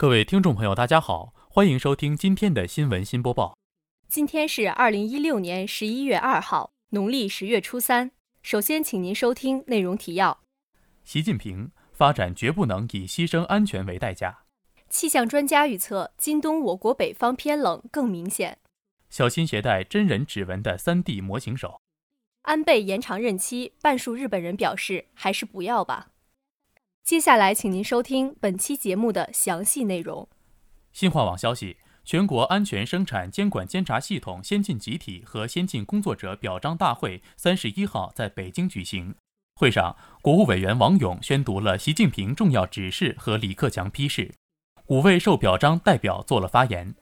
[0.00, 3.58] 各位听众朋友，大家好，欢迎收听今天的新闻新播报。
[4.06, 8.12] 今天是二零一六年十一月二号，农历十月初三。
[8.40, 10.38] 首先，请您收听内容提要：
[11.02, 14.44] 习近平发展绝不能以牺牲安全为代价。
[14.88, 18.58] 气象专家预测，今冬我国北方偏冷更明显。
[19.10, 21.80] 小心携带真人指纹的三 D 模型手。
[22.42, 26.10] 安倍延长任期，半数日本人表示还是不要吧。
[27.08, 30.28] 接下来，请您收听本期节目的详细内容。
[30.92, 39.14] 新华网消息，全国安全生产监管监察系统先进集体和先进工作者表彰大会三十一号在北京举行。
[39.54, 44.34] 会上，国务委员王勇宣读了习近平重要指示和李克强批示。
[44.88, 46.94] 五位受表彰代表做了发言。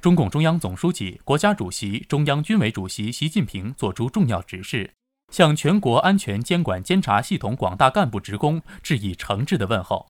[0.00, 4.94] 中共中央总书记、国家主席、中央军委主席习近平作出重要指示，
[5.30, 10.08] 向全国安全监管监察系统广大干部职工致以诚挚的问候，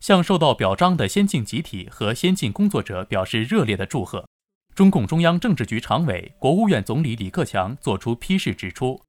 [0.00, 4.26] 向受到表彰的先进集体和先进工作者表示热烈的祝贺。
[4.74, 9.00] 中共中央政治局常委、国务院总理李克强作出批示，指出，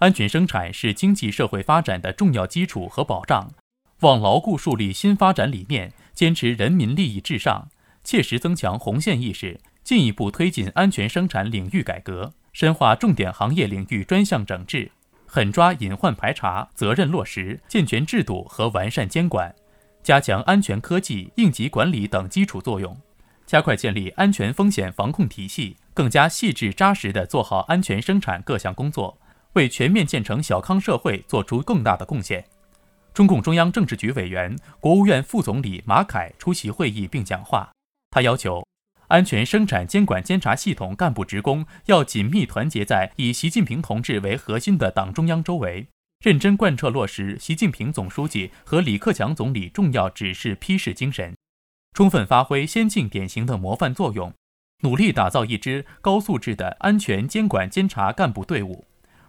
[0.00, 3.54] 安全生产是经济社会发展的重要基础和保障，
[4.00, 7.68] 望牢固树立新发展理念，坚持人民利益至上，
[8.02, 9.60] 切实增强红线意识。
[9.82, 14.90] 进一步推进安全生产领域改革，深化重点行业领域专项整治，
[15.34, 19.52] 狠抓隐患排查，责任落实，健全制度和完善监管，
[20.00, 22.96] 加强安全科技、应急管理等基础作用，
[23.44, 29.18] 加快建立安全风险防控体系，更加细致扎实地做好安全生产各项工作，
[29.54, 32.44] 为全面建成小康社会做出更大的贡献。
[33.12, 37.68] 中共中央政治局委员、国务院副总理马凯出席会议并讲话，
[38.12, 38.64] 他要求。
[39.14, 45.86] 安全生产监管监察系统干部职工要紧密团结在以习近平同志为核心的党中央周围，
[46.24, 51.36] 认真贯彻落实习近平总书记和李克强总理重要指示批示精神，
[51.92, 54.34] 充分发挥先进典型的模范作用，
[54.82, 58.84] 努力打造一支高素质的安全监管监察干部队伍，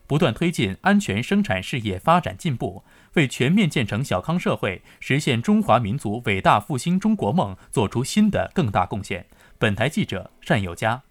[0.08, 9.28] 不断推进安全生产事业发展进步，为全面建成小康社会、实现中华民族伟大复兴中国梦作出新的更大贡献。
[9.58, 11.02] 本台记者单有佳。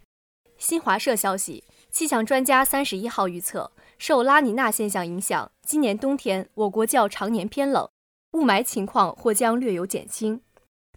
[0.59, 7.89] 新华社消息，气象专家三十一号预测，受拉尼娜现象影响，今年冬天我国较常年偏冷，
[8.33, 10.43] 雾霾情况或将略有减轻。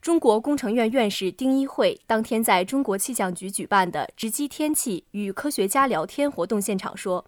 [0.02, 7.26] 中国工程院院士丁一慧当天在中国气象局举办的“直击天气与科学家聊天”活动现场说，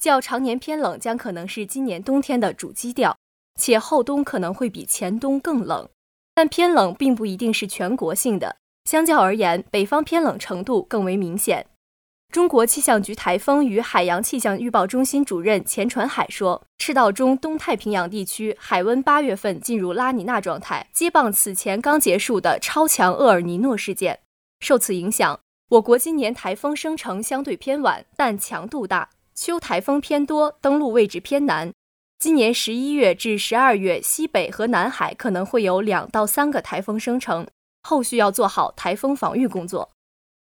[0.00, 3.16] 较常年偏冷将可能是今年冬天的主基调，
[3.54, 5.88] 且后冬可能会比前冬更冷，
[6.34, 8.56] 但偏冷并不一定是全国性的。
[8.84, 11.66] 相较而言，北方偏冷程度更为明显。
[12.32, 24.20] 中国气象局台风与海洋气象预报中心主任钱传海说：“赤道中东太平洋地区海温八月份进入拉尼娜状态，接棒此前刚结束的超强厄尔尼诺事件。
[24.60, 25.40] 受此影响，
[25.70, 31.72] 我国今年台风生成相对偏晚，但强度大，秋台风偏多，登陆位置偏南。
[32.20, 37.44] 今年十一月至十二月，西北和南海可能会有两到三个台风生成。”
[37.82, 39.90] 后续要做好台风防御工作。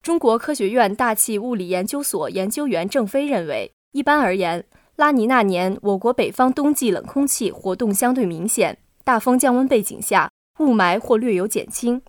[0.02, 4.66] 中国科学院大气物理研究所研究员郑飞认为，一般而言，
[4.98, 10.30] 拉尼娜年我国北方冬季冷空气活动相对明显，大风降温背景下，
[10.60, 12.02] 雾霾或略有减轻。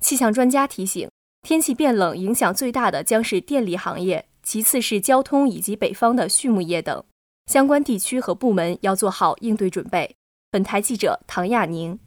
[0.00, 1.10] 气象专家提醒，
[1.42, 7.04] 天气变冷影响最大的将是电力行业，其次是交通以及北方的畜牧业等，
[7.46, 10.16] 相关地区和部门要做好应对准备。
[10.50, 11.98] 本台记者唐亚宁。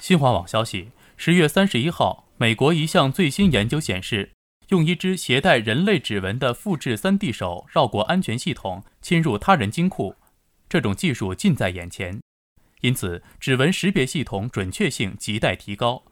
[0.00, 0.88] 新华网消息。
[1.20, 4.30] 十月三十一号，美国一项最新研究显示，
[4.68, 10.14] 用一只携带人类指纹的复制 3D 手绕过安全系统，侵入他人金库，
[10.68, 12.20] 这种技术近在眼前。
[12.82, 16.04] 因此，指纹识别系统准确性亟待提高。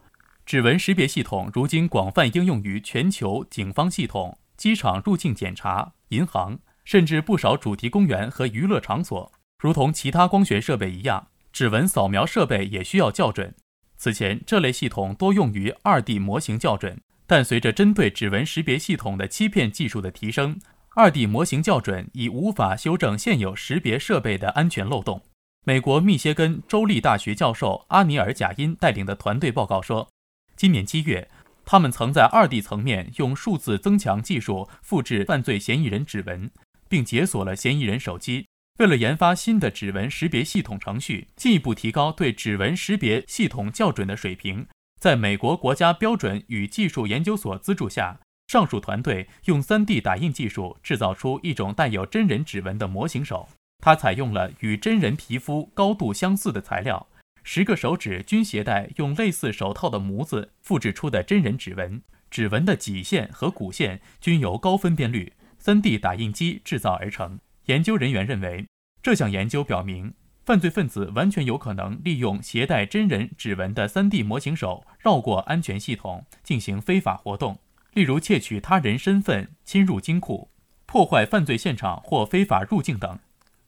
[0.45, 9.33] 指纹识别系统如今广泛应用于全球警方系统、机场入境检查、银行，甚至不少主题公园和娱乐场所。
[9.61, 13.55] 如同其他光学设备一样，指纹扫描设备也需要校准。
[13.97, 20.61] 此前，这类系统多用于二 D 模型校准，但随着针对指纹识别系统的欺骗技术的提升，
[20.95, 25.23] 二 D 模型校准已无法修正现有识别设备的安全漏洞。
[25.65, 30.09] 美国密歇根州立大学教授阿尼尔·贾因带领的团队报告说，
[30.55, 31.29] 今年七月，
[31.65, 36.51] 他们曾在二 D 层面用数字增强技术复制犯罪嫌疑人指纹，
[36.89, 38.47] 并解锁了嫌疑人手机。
[38.79, 44.67] 为了研发新的指纹识别系统程序，进一步提高对指纹识别系统校准的水平，
[45.01, 53.49] 在美国国家标准与技术研究所资助下，上述团队用 3D 打印技术制造出一种带有真人指纹的模型手。
[53.83, 57.07] 它采用了与真人皮肤高度相似的材料，
[57.45, 65.33] 十个手指均携带用类似手套的模子复制出的真人指纹，指纹的脊线和骨线均由高分辨率
[65.65, 67.39] 3D 打印机制造而成。
[67.67, 68.67] 研究人员认为，
[69.03, 70.15] 这项研究表明，
[70.45, 77.59] 犯罪分子完全有可能利用携带真人指纹的 3D 模型手绕过安全系统进行非法活动，
[77.93, 80.49] 例如窃取他人身份、侵入金库、
[80.87, 83.19] 破坏犯罪现场或非法入境等。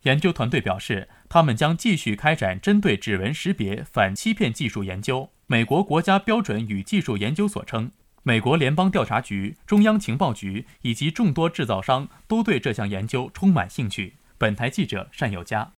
[0.03, 5.29] 研究团队表示，他们将继续开展针对指纹识别反欺骗技术研究。
[5.49, 7.91] 美国国家标准与技术研究所称，
[8.28, 14.19] 美国联邦调查局、中央情报局以及众多制造商都对这项研究充满兴趣。
[14.36, 15.72] 本台记者单友佳。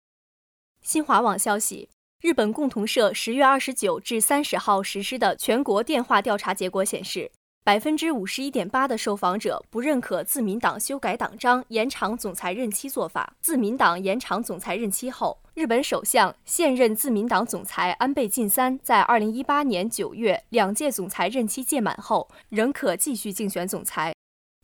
[0.82, 7.31] 新华网消息，日本共同社十月二十九至三十号实施的全国电话调查结果显示。
[7.62, 13.35] 百分之五十一点八的受访者不认可自民党修改党章、延长总裁任期做法。
[13.43, 24.15] 自民党延长总裁任期后，日本首相、现任自民党总裁安倍晋三在二零一八年九月两届总裁任期届满后，仍可继续竞选总裁。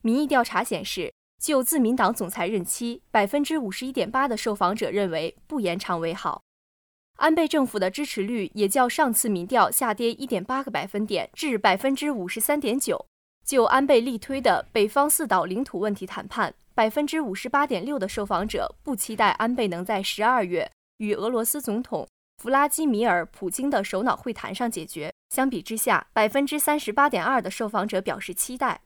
[0.01, 6.41] 民意调查显示，就自民党总裁任期，百分之五十一点八的受访者认为不延长为好。
[7.17, 13.05] 安倍政府的支持率也较上次民调下跌一点八个百分点至百分之五十三点九。
[13.45, 22.07] 就安倍力推的北方四岛领土问题谈判，百分之五十八点六的受访者不期待安倍能在十二月与俄罗斯总统
[22.43, 25.11] 弗拉基米尔·普京的首脑会谈上解决。
[25.29, 28.81] 相比之下，百分之三十八点二的受访者表示期待。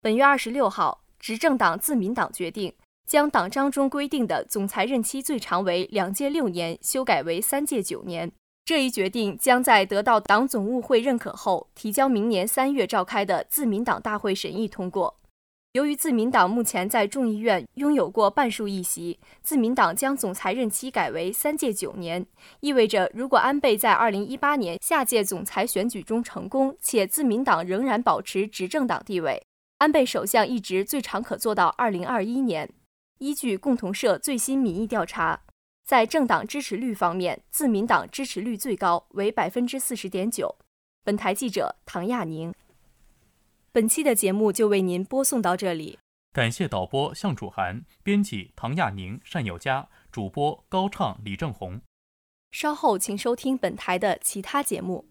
[0.00, 2.74] 本月二十六号，执政党自民党决定。
[3.10, 8.30] 将党章中规定的总裁任期最长为两届六年修改为三届九年。
[8.64, 15.18] 这一决定将在得到党总务会认可后，提交明年三月召开的自民党大会审议通过。
[15.72, 22.24] 由于自民党目前在众议院拥有过半数议席，自民党将总裁任期改为三届九年，
[22.60, 29.42] 意味着如果安倍在二零一八年下届总裁选举中成功，且自民党仍然保持执政党地位，
[29.78, 32.70] 安倍首相一职最长可做到二零二一年。
[33.20, 35.42] 依据共同社最新民意调查，
[35.84, 40.56] 在政党支持率方面，自民党支持率最高，为百分之四十点九。
[41.04, 42.54] 本台记者唐亚宁。
[43.72, 45.98] 本期的节目就为您播送到这里，
[46.32, 51.82] 感谢导播向楚涵，编辑唐亚宁、单有佳，主播高畅、李正红。
[52.50, 55.04] 稍后请收听本台的其他节目。